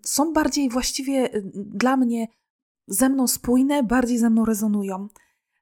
są 0.02 0.34
bardziej 0.34 0.70
właściwie 0.70 1.36
y, 1.36 1.44
dla 1.56 1.98
mnie 1.98 2.28
ze 2.88 3.10
mną 3.10 3.28
spójne, 3.28 3.84
bardziej 3.84 4.18
ze 4.18 4.30
mną 4.30 4.46
rezonują. 4.46 5.08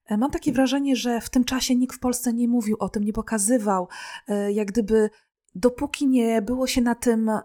E, 0.10 0.18
mam 0.18 0.32
takie 0.32 0.52
wrażenie, 0.52 0.96
że 0.96 1.22
w 1.22 1.30
tym 1.30 1.44
czasie 1.44 1.76
nikt 1.76 1.96
w 1.96 2.00
Polsce 2.00 2.34
nie 2.34 2.48
mówił 2.48 2.78
o 2.80 2.90
tym, 2.90 3.04
nie 3.04 3.14
pokazywał, 3.14 3.88
e, 4.28 4.52
jak 4.52 4.68
gdyby 4.68 5.10
dopóki 5.56 6.08
nie 6.08 6.42
było 6.42 6.68
się 6.68 6.82
na 6.82 6.96
tym 6.96 7.30
e, 7.30 7.42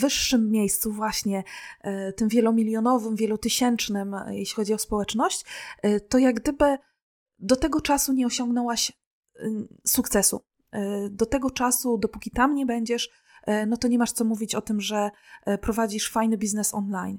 wyższym 0.00 0.50
miejscu, 0.50 0.92
właśnie 0.92 1.44
tym 2.16 2.28
wielomilionowym, 2.28 3.16
wielotysięcznym, 3.16 4.16
jeśli 4.28 4.54
chodzi 4.54 4.74
o 4.74 4.78
społeczność, 4.78 5.44
to 6.08 6.18
jak 6.18 6.40
gdyby 6.40 6.78
do 7.38 7.56
tego 7.56 7.80
czasu 7.80 8.12
nie 8.12 8.26
osiągnęłaś 8.26 8.92
sukcesu. 9.86 10.44
Do 11.10 11.26
tego 11.26 11.50
czasu, 11.50 11.98
dopóki 11.98 12.30
tam 12.30 12.54
nie 12.54 12.66
będziesz, 12.66 13.10
no 13.66 13.76
to 13.76 13.88
nie 13.88 13.98
masz 13.98 14.12
co 14.12 14.24
mówić 14.24 14.54
o 14.54 14.60
tym, 14.60 14.80
że 14.80 15.10
prowadzisz 15.60 16.10
fajny 16.10 16.38
biznes 16.38 16.74
online 16.74 17.18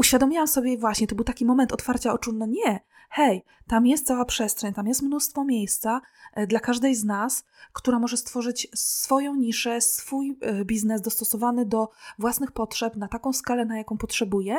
uświadomiłam 0.00 0.48
sobie 0.48 0.78
właśnie, 0.78 1.06
to 1.06 1.14
był 1.14 1.24
taki 1.24 1.44
moment 1.44 1.72
otwarcia 1.72 2.12
oczu, 2.12 2.32
no 2.32 2.46
nie, 2.46 2.80
hej, 3.10 3.44
tam 3.66 3.86
jest 3.86 4.06
cała 4.06 4.24
przestrzeń, 4.24 4.74
tam 4.74 4.86
jest 4.86 5.02
mnóstwo 5.02 5.44
miejsca 5.44 6.00
e, 6.34 6.46
dla 6.46 6.60
każdej 6.60 6.94
z 6.94 7.04
nas, 7.04 7.44
która 7.72 7.98
może 7.98 8.16
stworzyć 8.16 8.68
swoją 8.74 9.34
niszę, 9.34 9.80
swój 9.80 10.38
e, 10.40 10.64
biznes 10.64 11.02
dostosowany 11.02 11.66
do 11.66 11.88
własnych 12.18 12.52
potrzeb 12.52 12.96
na 12.96 13.08
taką 13.08 13.32
skalę, 13.32 13.64
na 13.64 13.78
jaką 13.78 13.98
potrzebuje 13.98 14.58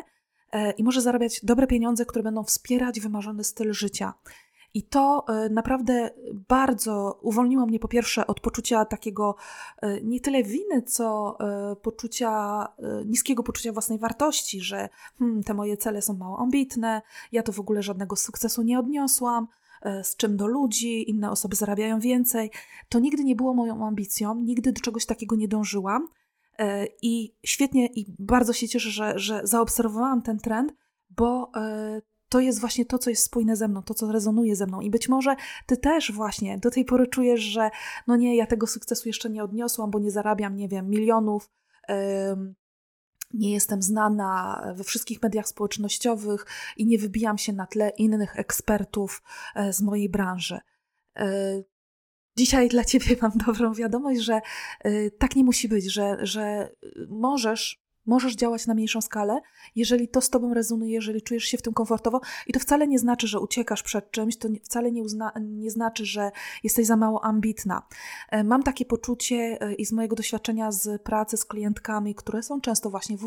e, 0.52 0.72
i 0.72 0.84
może 0.84 1.02
zarabiać 1.02 1.40
dobre 1.44 1.68
pieniądze, 1.68 2.06
które 2.06 2.24
będą 2.24 2.44
wspierać 2.44 3.00
wymarzony 3.00 3.44
styl 3.44 3.74
życia. 3.74 4.14
I 4.74 4.84
to 4.84 5.26
e, 5.28 5.50
naprawdę 5.50 6.12
bardzo 6.50 7.20
uwolniło 7.22 7.66
mnie 7.66 7.80
po 7.80 7.88
pierwsze 7.88 8.28
od 8.28 8.40
poczucia 8.40 8.86
takiego 8.86 9.36
e, 9.82 10.02
nie 10.02 10.20
tyle 10.20 10.44
winy, 10.44 10.82
co 10.82 11.38
e, 11.40 11.76
poczucia, 11.76 12.68
niskiego 13.06 13.44
poczucia 13.44 13.72
własnej 13.72 14.00
wartości, 14.00 14.62
że 14.62 14.90
hmm, 15.20 15.44
te 15.44 15.54
moje 15.54 15.78
cele 15.78 16.02
są 16.02 16.14
mało 16.14 16.40
ambitne, 16.40 17.02
ja 17.32 17.44
to 17.44 17.52
w 17.52 17.60
ogóle 17.60 17.84
żadnego 17.84 18.16
sukcesu 18.16 18.62
nie 18.62 18.80
odniosłam, 18.80 19.48
z 20.04 20.16
czym 20.16 20.38
do 20.38 20.48
ludzi, 20.48 21.10
inne 21.10 21.32
osoby 21.32 21.56
zarabiają 21.56 22.00
więcej. 22.00 22.52
To 22.90 23.00
nigdy 23.00 23.24
nie 23.24 23.36
było 23.36 23.54
moją 23.54 23.88
ambicją, 23.88 24.36
nigdy 24.36 24.72
do 24.72 24.82
czegoś 24.82 25.06
takiego 25.06 25.36
nie 25.36 25.48
dążyłam. 25.48 26.08
I 27.02 27.34
świetnie 27.46 27.88
i 27.88 28.06
bardzo 28.20 28.54
się 28.54 28.68
cieszę, 28.68 28.90
że, 28.90 29.20
że 29.20 29.42
zaobserwowałam 29.44 30.22
ten 30.22 30.40
trend, 30.40 30.74
bo 31.10 31.52
to 32.32 32.40
jest 32.40 32.60
właśnie 32.60 32.86
to, 32.86 32.98
co 32.98 33.10
jest 33.10 33.24
spójne 33.24 33.56
ze 33.56 33.68
mną, 33.68 33.84
to, 33.84 33.94
co 33.94 34.12
rezonuje 34.12 34.56
ze 34.56 34.68
mną. 34.68 34.82
I 34.82 34.90
być 34.90 35.10
może 35.10 35.36
ty 35.66 35.78
też 35.78 36.12
właśnie 36.12 36.58
do 36.58 36.72
tej 36.72 36.86
pory 36.86 37.08
czujesz, 37.08 37.42
że 37.42 37.70
no 38.08 38.16
nie, 38.16 38.36
ja 38.36 38.46
tego 38.46 38.68
sukcesu 38.68 39.10
jeszcze 39.10 39.30
nie 39.30 39.44
odniosłam, 39.44 39.92
bo 39.92 40.00
nie 40.00 40.12
zarabiam, 40.12 40.56
nie 40.56 40.68
wiem, 40.68 40.90
milionów. 40.90 41.50
nie 43.34 43.52
jestem 43.54 43.82
znana 43.82 44.64
we 44.76 44.84
wszystkich 44.84 45.24
mediach 45.24 45.48
społecznościowych 45.48 46.46
i 46.78 46.86
nie 46.86 46.98
wybijam 46.98 47.38
się 47.38 47.54
na 47.54 47.68
tle 47.68 47.90
innych 47.90 48.40
ekspertów 48.40 49.24
e, 49.56 49.74
z 49.74 49.82
mojej 49.82 50.10
branży. 50.10 50.60
E, 51.16 51.64
dzisiaj 52.38 52.70
dla 52.70 52.84
Ciebie 52.84 53.16
mam 53.22 53.32
dobrą 53.48 53.74
wiadomość, 53.74 54.22
że 54.22 54.42
e, 54.80 55.12
tak 55.12 55.36
nie 55.36 55.44
musi 55.44 55.68
być, 55.68 55.94
że, 55.94 56.18
że 56.22 56.70
możesz 57.10 57.81
Możesz 58.06 58.36
działać 58.36 58.68
na 58.68 58.74
mniejszą 58.74 59.02
skalę, 59.02 59.42
jeżeli 59.76 60.08
to 60.08 60.22
z 60.22 60.30
tobą 60.30 60.54
rezonuje, 60.54 60.94
jeżeli 60.94 61.22
czujesz 61.22 61.44
się 61.44 61.58
w 61.58 61.62
tym 61.62 61.74
komfortowo. 61.74 62.22
I 62.48 62.54
to 62.54 62.60
wcale 62.60 62.88
nie 62.88 63.00
znaczy, 63.00 63.28
że 63.28 63.40
uciekasz 63.40 63.84
przed 63.84 64.12
czymś, 64.12 64.38
to 64.38 64.50
wcale 64.64 64.92
nie, 64.92 65.04
uzna, 65.04 65.32
nie 65.42 65.72
znaczy, 65.72 66.06
że 66.06 66.32
jesteś 66.64 66.86
za 66.86 66.96
mało 66.96 67.24
ambitna. 67.24 67.88
E, 68.30 68.44
mam 68.44 68.64
takie 68.64 68.86
poczucie 68.86 69.58
e, 69.62 69.74
i 69.74 69.86
z 69.86 69.92
mojego 69.92 70.16
doświadczenia 70.16 70.72
z 70.72 71.02
pracy 71.02 71.38
z 71.38 71.46
klientkami, 71.46 72.16
które 72.16 72.44
są 72.44 72.62
często 72.62 72.90
właśnie 72.90 73.18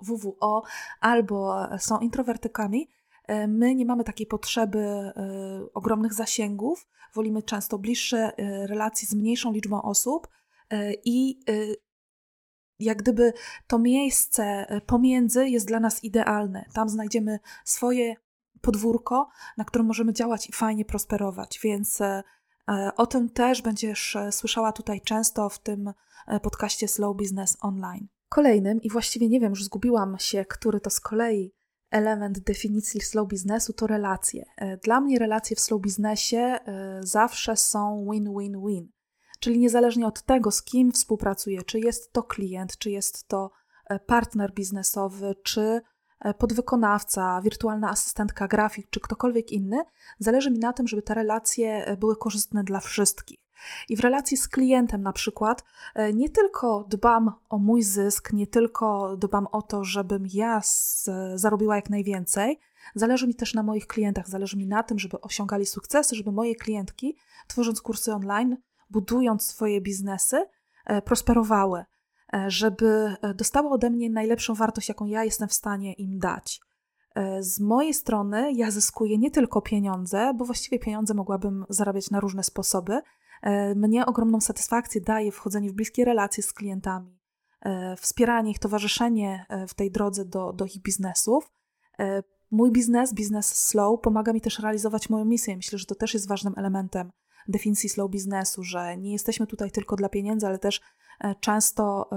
WWO, 0.00 0.62
albo 1.00 1.64
e, 1.72 1.78
są 1.78 1.98
introwertykami, 1.98 2.88
my 3.48 3.74
nie 3.74 3.86
mamy 3.86 4.04
takiej 4.04 4.26
potrzeby 4.26 5.12
ogromnych 5.74 6.14
zasięgów, 6.14 6.86
wolimy 7.14 7.42
często 7.42 7.78
bliższe 7.78 8.32
relacje 8.66 9.08
z 9.08 9.14
mniejszą 9.14 9.52
liczbą 9.52 9.82
osób 9.82 10.28
i 11.04 11.40
jak 12.78 12.98
gdyby 12.98 13.32
to 13.66 13.78
miejsce 13.78 14.44
e, 14.44 14.80
pomiędzy 14.80 15.48
jest 15.48 15.66
dla 15.66 15.80
nas 15.80 16.04
idealne. 16.04 16.64
Tam 16.74 16.88
znajdziemy 16.88 17.38
swoje 17.64 18.16
podwórko, 18.60 19.28
na 19.56 19.64
którym 19.64 19.86
możemy 19.86 20.12
działać 20.12 20.48
i 20.48 20.52
fajnie 20.52 20.84
prosperować. 20.84 21.60
Więc 21.62 22.00
e, 22.00 22.22
e, 22.70 22.90
o 22.96 23.06
tym 23.06 23.30
też 23.30 23.62
będziesz 23.62 24.16
słyszała 24.30 24.72
tutaj 24.72 25.00
często 25.00 25.48
w 25.48 25.58
tym 25.58 25.92
podcaście 26.42 26.88
Slow 26.88 27.16
Business 27.16 27.56
Online. 27.60 28.08
Kolejnym, 28.28 28.82
i 28.82 28.90
właściwie 28.90 29.28
nie 29.28 29.40
wiem, 29.40 29.50
już 29.50 29.64
zgubiłam 29.64 30.18
się, 30.18 30.44
który 30.44 30.80
to 30.80 30.90
z 30.90 31.00
kolei 31.00 31.54
element 31.90 32.38
definicji 32.38 33.00
slow 33.00 33.28
biznesu, 33.28 33.72
to 33.72 33.86
relacje. 33.86 34.44
Dla 34.82 35.00
mnie 35.00 35.18
relacje 35.18 35.56
w 35.56 35.60
slow 35.60 35.80
biznesie 35.82 36.58
zawsze 37.00 37.56
są 37.56 38.06
win-win-win. 38.12 38.88
Czyli 39.46 39.58
niezależnie 39.58 40.06
od 40.06 40.22
tego, 40.22 40.50
z 40.50 40.62
kim 40.62 40.92
współpracuję, 40.92 41.62
czy 41.62 41.80
jest 41.80 42.12
to 42.12 42.22
klient, 42.22 42.78
czy 42.78 42.90
jest 42.90 43.28
to 43.28 43.50
e, 43.86 43.98
partner 43.98 44.54
biznesowy, 44.54 45.34
czy 45.42 45.80
e, 46.20 46.34
podwykonawca, 46.34 47.40
wirtualna 47.40 47.90
asystentka, 47.90 48.48
grafik, 48.48 48.90
czy 48.90 49.00
ktokolwiek 49.00 49.52
inny, 49.52 49.76
zależy 50.18 50.50
mi 50.50 50.58
na 50.58 50.72
tym, 50.72 50.88
żeby 50.88 51.02
te 51.02 51.14
relacje 51.14 51.86
e, 51.86 51.96
były 51.96 52.16
korzystne 52.16 52.64
dla 52.64 52.80
wszystkich. 52.80 53.38
I 53.88 53.96
w 53.96 54.00
relacji 54.00 54.36
z 54.36 54.48
klientem, 54.48 55.02
na 55.02 55.12
przykład, 55.12 55.64
nie 56.14 56.30
tylko 56.30 56.84
dbam 56.88 57.32
o 57.48 57.58
mój 57.58 57.82
zysk, 57.82 58.32
nie 58.32 58.46
tylko 58.46 59.16
dbam 59.16 59.46
o 59.52 59.62
to, 59.62 59.84
żebym 59.84 60.24
ja 60.32 60.60
z, 60.62 61.10
zarobiła 61.34 61.76
jak 61.76 61.90
najwięcej, 61.90 62.60
zależy 62.94 63.26
mi 63.26 63.34
też 63.34 63.54
na 63.54 63.62
moich 63.62 63.86
klientach, 63.86 64.28
zależy 64.28 64.56
mi 64.56 64.66
na 64.66 64.82
tym, 64.82 64.98
żeby 64.98 65.20
osiągali 65.20 65.66
sukcesy, 65.66 66.16
żeby 66.16 66.32
moje 66.32 66.54
klientki, 66.54 67.16
tworząc 67.46 67.80
kursy 67.80 68.14
online, 68.14 68.56
budując 68.90 69.46
swoje 69.46 69.80
biznesy, 69.80 70.46
e, 70.86 71.02
prosperowały, 71.02 71.84
e, 72.34 72.50
żeby 72.50 73.16
e, 73.22 73.34
dostały 73.34 73.68
ode 73.68 73.90
mnie 73.90 74.10
najlepszą 74.10 74.54
wartość, 74.54 74.88
jaką 74.88 75.06
ja 75.06 75.24
jestem 75.24 75.48
w 75.48 75.52
stanie 75.52 75.92
im 75.92 76.18
dać. 76.18 76.60
Z 77.40 77.60
mojej 77.60 77.94
strony 77.94 78.52
ja 78.52 78.70
zyskuję 78.70 79.18
nie 79.18 79.30
tylko 79.30 79.62
pieniądze, 79.62 80.34
bo 80.34 80.44
właściwie 80.44 80.78
pieniądze 80.78 81.14
mogłabym 81.14 81.64
zarabiać 81.68 82.10
na 82.10 82.20
różne 82.20 82.42
sposoby. 82.44 83.00
Mnie 83.76 84.06
ogromną 84.06 84.40
satysfakcję 84.40 85.00
daje 85.00 85.32
wchodzenie 85.32 85.70
w 85.70 85.72
bliskie 85.72 86.04
relacje 86.04 86.42
z 86.42 86.52
klientami, 86.52 87.18
wspieranie 87.96 88.50
ich, 88.50 88.58
towarzyszenie 88.58 89.46
w 89.68 89.74
tej 89.74 89.90
drodze 89.90 90.24
do, 90.24 90.52
do 90.52 90.64
ich 90.64 90.82
biznesów. 90.82 91.52
Mój 92.50 92.72
biznes, 92.72 93.14
biznes 93.14 93.68
slow, 93.68 94.00
pomaga 94.00 94.32
mi 94.32 94.40
też 94.40 94.58
realizować 94.58 95.10
moją 95.10 95.24
misję. 95.24 95.56
Myślę, 95.56 95.78
że 95.78 95.86
to 95.86 95.94
też 95.94 96.14
jest 96.14 96.28
ważnym 96.28 96.54
elementem 96.56 97.12
definicji 97.48 97.88
slow 97.88 98.10
biznesu, 98.10 98.62
że 98.64 98.96
nie 98.96 99.12
jesteśmy 99.12 99.46
tutaj 99.46 99.70
tylko 99.70 99.96
dla 99.96 100.08
pieniędzy, 100.08 100.46
ale 100.46 100.58
też 100.58 100.80
e, 101.20 101.34
często 101.34 102.10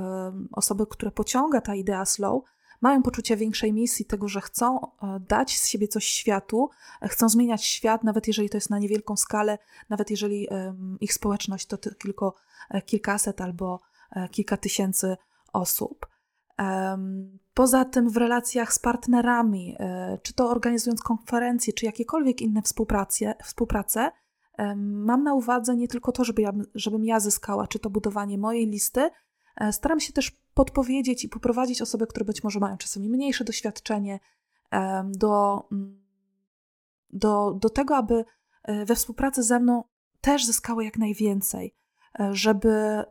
osoby, 0.51 0.87
które 0.87 1.11
pociąga 1.11 1.61
ta 1.61 1.75
idea 1.75 2.05
slow, 2.05 2.43
mają 2.81 3.03
poczucie 3.03 3.37
większej 3.37 3.73
misji, 3.73 4.05
tego, 4.05 4.27
że 4.27 4.41
chcą 4.41 4.79
e, 4.81 5.19
dać 5.19 5.59
z 5.59 5.67
siebie 5.67 5.87
coś 5.87 6.05
światu, 6.05 6.69
e, 7.01 7.07
chcą 7.07 7.29
zmieniać 7.29 7.65
świat, 7.65 8.03
nawet 8.03 8.27
jeżeli 8.27 8.49
to 8.49 8.57
jest 8.57 8.69
na 8.69 8.79
niewielką 8.79 9.17
skalę, 9.17 9.57
nawet 9.89 10.11
jeżeli 10.11 10.47
ich 10.99 11.13
społeczność 11.13 11.65
to 11.65 11.77
tylko 11.77 12.35
kilkaset 12.85 13.41
albo 13.41 13.79
kilka 14.31 14.57
tysięcy 14.57 15.17
osób. 15.53 16.07
Poza 17.53 17.85
tym 17.85 18.09
w 18.09 18.17
relacjach 18.17 18.73
z 18.73 18.79
partnerami, 18.79 19.75
e, 19.79 20.17
czy 20.23 20.33
to 20.33 20.49
organizując 20.49 21.01
konferencje, 21.01 21.73
czy 21.73 21.85
jakiekolwiek 21.85 22.41
inne 22.41 22.61
współpracę, 22.61 23.35
współpracę 23.43 24.11
mam 24.75 25.23
na 25.23 25.33
uwadze 25.33 25.75
nie 25.75 25.87
tylko 25.87 26.11
to, 26.11 26.23
żeby 26.23 26.41
ja, 26.41 26.51
żebym 26.75 27.05
ja 27.05 27.19
zyskała, 27.19 27.67
czy 27.67 27.79
to 27.79 27.89
budowanie 27.89 28.37
mojej 28.37 28.67
listy, 28.67 29.09
e, 29.55 29.73
staram 29.73 29.99
się 29.99 30.13
też 30.13 30.31
podpowiedzieć 30.53 31.23
i 31.23 31.29
poprowadzić 31.29 31.81
osoby, 31.81 32.07
które 32.07 32.25
być 32.25 32.43
może 32.43 32.59
mają 32.59 32.77
czasami 32.77 33.09
mniejsze 33.09 33.43
doświadczenie, 33.43 34.19
do, 35.05 35.63
do, 37.09 37.57
do 37.61 37.69
tego, 37.69 37.95
aby 37.95 38.25
e, 38.63 38.85
we 38.85 38.95
współpracy 38.95 39.43
ze 39.43 39.59
mną 39.59 39.83
też 40.21 40.45
zyskały 40.45 40.85
jak 40.85 40.97
najwięcej, 40.97 41.75
żeby 42.31 43.03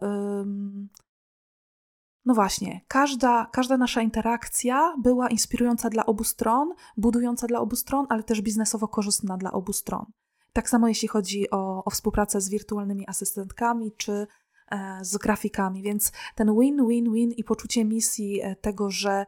no 2.25 2.35
właśnie, 2.35 2.81
każda, 2.89 3.47
każda 3.53 3.77
nasza 3.77 4.03
interakcja 4.03 4.95
była 4.99 5.29
inspirująca 5.29 5.91
dla 5.91 6.07
obu 6.07 6.25
stron, 6.25 6.75
budująca 6.97 7.47
dla 7.47 7.61
obu 7.61 7.77
stron, 7.77 8.07
ale 8.09 8.23
też 8.23 8.43
biznesowo 8.43 8.89
korzystna 8.89 9.37
dla 9.37 9.53
obu 9.53 9.73
stron. 9.73 10.07
Tak 10.53 10.71
samo 10.71 10.89
jeśli 10.89 11.09
chodzi 11.09 11.51
o, 11.51 11.85
o 11.85 11.91
współpracę 11.91 12.41
z 12.41 12.49
wirtualnymi 12.49 13.05
asystentkami 13.09 13.93
czy 13.97 14.27
e, 14.71 14.99
z 15.03 15.17
grafikami, 15.17 15.83
więc 15.83 16.13
ten 16.35 16.59
win-win-win 16.61 17.31
i 17.31 17.45
poczucie 17.45 17.85
misji 17.85 18.41
e, 18.43 18.57
tego, 18.57 18.91
że 18.91 19.27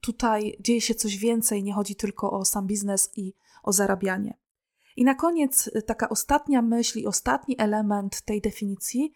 tutaj 0.00 0.56
dzieje 0.60 0.80
się 0.80 0.94
coś 0.94 1.16
więcej, 1.16 1.62
nie 1.62 1.74
chodzi 1.74 1.96
tylko 1.96 2.30
o 2.30 2.44
sam 2.44 2.66
biznes 2.66 3.10
i 3.16 3.34
o 3.62 3.72
zarabianie. 3.72 4.38
I 4.96 5.04
na 5.04 5.14
koniec 5.14 5.70
e, 5.74 5.82
taka 5.82 6.08
ostatnia 6.08 6.62
myśl 6.62 6.98
i 6.98 7.06
ostatni 7.06 7.56
element 7.58 8.22
tej 8.22 8.40
definicji 8.40 9.12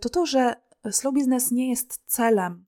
to 0.00 0.08
to, 0.08 0.26
że 0.26 0.54
slow 0.90 1.14
business 1.14 1.50
nie 1.50 1.70
jest 1.70 2.02
celem. 2.06 2.64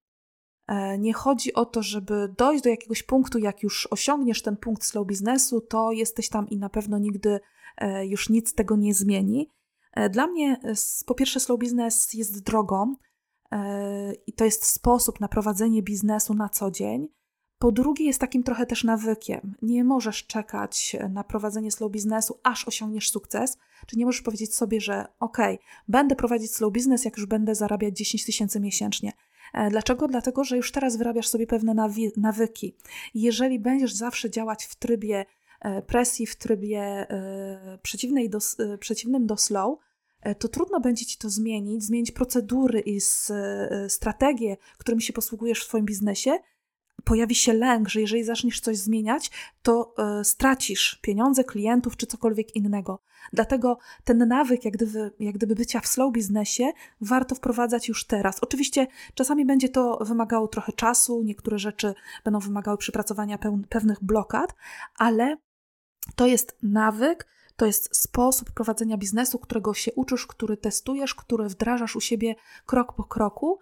E, 0.67 0.99
nie 0.99 1.13
chodzi 1.13 1.55
o 1.55 1.65
to, 1.65 1.83
żeby 1.83 2.35
dojść 2.39 2.65
do 2.65 2.71
jakiegoś 2.71 3.03
punktu, 3.03 3.39
jak 3.39 3.63
już 3.63 3.89
osiągniesz 3.91 4.43
ten 4.43 4.57
punkt 4.57 4.85
slow 4.85 5.07
biznesu, 5.07 5.61
to 5.61 5.93
jesteś 5.93 6.29
tam 6.29 6.49
i 6.49 6.57
na 6.57 6.69
pewno 6.69 6.99
nigdy 6.99 7.41
e, 7.77 8.07
już 8.07 8.29
nic 8.29 8.55
tego 8.55 8.77
nie 8.77 8.95
zmieni. 8.95 9.51
E, 9.93 10.11
dla 10.11 10.27
mnie 10.27 10.61
po 11.07 11.15
pierwsze 11.15 11.41
slow 11.41 11.61
business 11.61 12.15
jest 12.15 12.43
drogą 12.43 12.95
i 14.27 14.33
to 14.33 14.45
jest 14.45 14.65
sposób 14.67 15.21
na 15.21 15.29
prowadzenie 15.29 15.83
biznesu 15.83 16.35
na 16.35 16.49
co 16.49 16.71
dzień. 16.71 17.09
Po 17.59 17.73
drugie, 17.73 18.05
jest 18.05 18.21
takim 18.21 18.43
trochę 18.43 18.67
też 18.67 18.85
nawykiem. 18.85 19.55
Nie 19.63 19.85
możesz 19.85 20.27
czekać 20.27 20.97
na 21.11 21.25
prowadzenie 21.25 21.71
slow 21.71 21.93
biznesu, 21.93 22.41
aż 22.43 22.69
osiągniesz 22.69 23.11
sukces, 23.11 23.59
czy 23.87 23.99
nie 23.99 24.07
możesz 24.07 24.23
powiedzieć 24.23 24.55
sobie, 24.55 24.81
że 24.81 25.07
ok, 25.21 25.39
będę 25.89 26.17
prowadzić 26.17 26.55
slow 26.55 26.73
biznes, 26.73 27.05
jak 27.05 27.17
już 27.17 27.27
będę 27.27 27.55
zarabiać 27.55 27.97
10 27.97 28.27
tysięcy 28.27 28.61
miesięcznie. 28.61 29.13
E, 29.55 29.71
dlaczego? 29.71 30.09
Dlatego, 30.09 30.45
że 30.45 30.57
już 30.57 30.73
teraz 30.73 30.97
wyrabiasz 30.97 31.29
sobie 31.29 31.47
pewne 31.47 31.89
nawyki. 32.17 32.77
Jeżeli 33.15 33.59
będziesz 33.59 33.93
zawsze 33.93 34.31
działać 34.31 34.65
w 34.65 34.77
trybie 34.77 35.25
e, 35.61 35.83
presji, 35.83 36.27
w 36.27 36.37
trybie 36.37 36.81
e, 36.81 37.79
przeciwnej 37.83 38.31
do, 38.31 38.39
przeciwnym 38.81 39.27
do 39.27 39.37
slow, 39.37 39.79
to 40.39 40.49
trudno 40.49 40.81
będzie 40.81 41.07
ci 41.07 41.19
to 41.19 41.31
zmienić, 41.31 41.85
zmienić 41.85 42.11
procedury 42.11 42.81
i 42.81 43.01
strategie, 43.89 44.57
którymi 44.79 45.03
się 45.03 45.13
posługujesz 45.13 45.65
w 45.65 45.69
Twoim 45.69 45.85
biznesie, 45.85 46.39
pojawi 47.05 47.35
się 47.35 47.53
lęk, 47.53 47.89
że 47.89 48.01
jeżeli 48.01 48.25
zaczniesz 48.25 48.61
coś 48.61 48.77
zmieniać, 48.79 49.31
to 49.63 49.95
y, 50.21 50.25
stracisz 50.25 50.99
pieniądze, 51.03 51.45
klientów 51.45 51.97
czy 51.97 52.07
cokolwiek 52.07 52.57
innego. 52.57 53.03
Dlatego 53.33 53.79
ten 54.05 54.29
nawyk, 54.29 54.65
jak 54.65 54.75
gdyby, 54.75 55.13
jak 55.19 55.35
gdyby 55.35 55.55
bycia 55.55 55.81
w 55.81 55.87
slow 55.87 56.13
biznesie, 56.13 56.73
warto 57.01 57.35
wprowadzać 57.35 57.89
już 57.89 58.07
teraz. 58.07 58.39
Oczywiście 58.41 58.87
czasami 59.15 59.47
będzie 59.47 59.69
to 59.69 59.99
wymagało 60.01 60.49
trochę 60.49 60.73
czasu, 60.73 61.23
niektóre 61.23 61.59
rzeczy 61.59 61.95
będą 62.25 62.39
wymagały 62.39 62.79
przypracowania 62.79 63.39
pewnych 63.69 64.05
blokad, 64.05 64.55
ale 64.99 65.37
to 66.17 66.27
jest 66.27 66.59
nawyk, 66.63 67.27
to 67.57 67.67
jest 67.67 67.97
sposób 67.97 68.51
prowadzenia 68.51 68.97
biznesu, 68.97 69.39
którego 69.39 69.75
się 69.75 69.93
uczysz, 69.93 70.27
który 70.27 70.57
testujesz, 70.57 71.15
który 71.15 71.49
wdrażasz 71.49 71.97
u 71.97 72.01
siebie 72.01 72.35
krok 72.67 72.93
po 72.93 73.05
kroku 73.05 73.59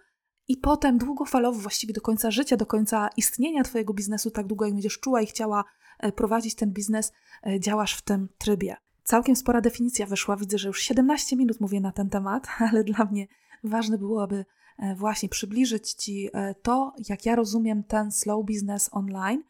i 0.47 0.57
potem 0.57 0.97
długofalowo, 0.97 1.59
właściwie 1.59 1.93
do 1.93 2.01
końca 2.01 2.31
życia, 2.31 2.57
do 2.57 2.65
końca 2.65 3.09
istnienia 3.17 3.63
Twojego 3.63 3.93
biznesu, 3.93 4.31
tak 4.31 4.47
długo 4.47 4.65
jak 4.65 4.73
będziesz 4.73 4.99
czuła 4.99 5.21
i 5.21 5.25
chciała 5.25 5.63
e, 5.99 6.11
prowadzić 6.11 6.55
ten 6.55 6.71
biznes, 6.71 7.13
e, 7.47 7.59
działasz 7.59 7.95
w 7.95 8.01
tym 8.01 8.29
trybie. 8.37 8.75
Całkiem 9.03 9.35
spora 9.35 9.61
definicja 9.61 10.05
wyszła. 10.05 10.37
Widzę, 10.37 10.57
że 10.57 10.67
już 10.67 10.81
17 10.81 11.35
minut 11.35 11.59
mówię 11.59 11.81
na 11.81 11.91
ten 11.91 12.09
temat, 12.09 12.47
ale 12.71 12.83
dla 12.83 13.05
mnie 13.05 13.27
ważne 13.63 13.97
było, 13.97 14.23
aby 14.23 14.45
e, 14.77 14.95
właśnie 14.95 15.29
przybliżyć 15.29 15.93
Ci 15.93 16.29
to, 16.61 16.93
jak 17.09 17.25
ja 17.25 17.35
rozumiem 17.35 17.83
ten 17.83 18.11
slow 18.11 18.45
business 18.45 18.89
online 18.91 19.43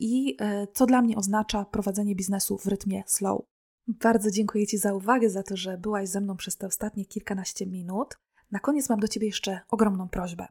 i 0.00 0.36
co 0.72 0.86
dla 0.86 1.02
mnie 1.02 1.16
oznacza 1.16 1.64
prowadzenie 1.64 2.14
biznesu 2.14 2.58
w 2.58 2.66
rytmie 2.66 3.02
slow. 3.06 3.42
Bardzo 3.88 4.30
dziękuję 4.30 4.66
Ci 4.66 4.78
za 4.78 4.94
uwagę, 4.94 5.30
za 5.30 5.42
to, 5.42 5.56
że 5.56 5.78
byłaś 5.78 6.08
ze 6.08 6.20
mną 6.20 6.36
przez 6.36 6.56
te 6.56 6.66
ostatnie 6.66 7.04
kilkanaście 7.04 7.66
minut. 7.66 8.18
Na 8.50 8.58
koniec 8.58 8.88
mam 8.88 9.00
do 9.00 9.08
Ciebie 9.08 9.26
jeszcze 9.26 9.60
ogromną 9.68 10.08
prośbę. 10.08 10.46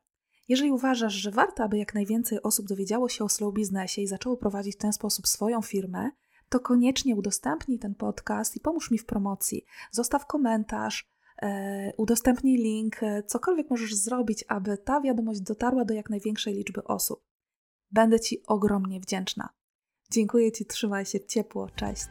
Jeżeli 0.47 0.71
uważasz, 0.71 1.13
że 1.13 1.31
warto, 1.31 1.63
aby 1.63 1.77
jak 1.77 1.93
najwięcej 1.93 2.41
osób 2.41 2.67
dowiedziało 2.67 3.09
się 3.09 3.23
o 3.23 3.29
slow 3.29 3.53
biznesie 3.53 4.01
i 4.01 4.07
zaczęło 4.07 4.37
prowadzić 4.37 4.75
w 4.75 4.79
ten 4.79 4.93
sposób 4.93 5.27
swoją 5.27 5.61
firmę, 5.61 6.11
to 6.49 6.59
koniecznie 6.59 7.15
udostępnij 7.15 7.79
ten 7.79 7.95
podcast 7.95 8.55
i 8.55 8.59
pomóż 8.59 8.91
mi 8.91 8.97
w 8.97 9.05
promocji. 9.05 9.65
Zostaw 9.91 10.25
komentarz, 10.25 11.07
e, 11.41 11.93
udostępnij 11.97 12.57
link, 12.57 13.03
e, 13.03 13.23
cokolwiek 13.23 13.69
możesz 13.69 13.95
zrobić, 13.95 14.45
aby 14.47 14.77
ta 14.77 15.01
wiadomość 15.01 15.41
dotarła 15.41 15.85
do 15.85 15.93
jak 15.93 16.09
największej 16.09 16.53
liczby 16.53 16.83
osób. 16.83 17.23
Będę 17.91 18.19
Ci 18.19 18.43
ogromnie 18.47 18.99
wdzięczna. 18.99 19.49
Dziękuję 20.11 20.51
Ci, 20.51 20.65
trzymaj 20.65 21.05
się 21.05 21.25
ciepło, 21.25 21.69
cześć. 21.75 22.07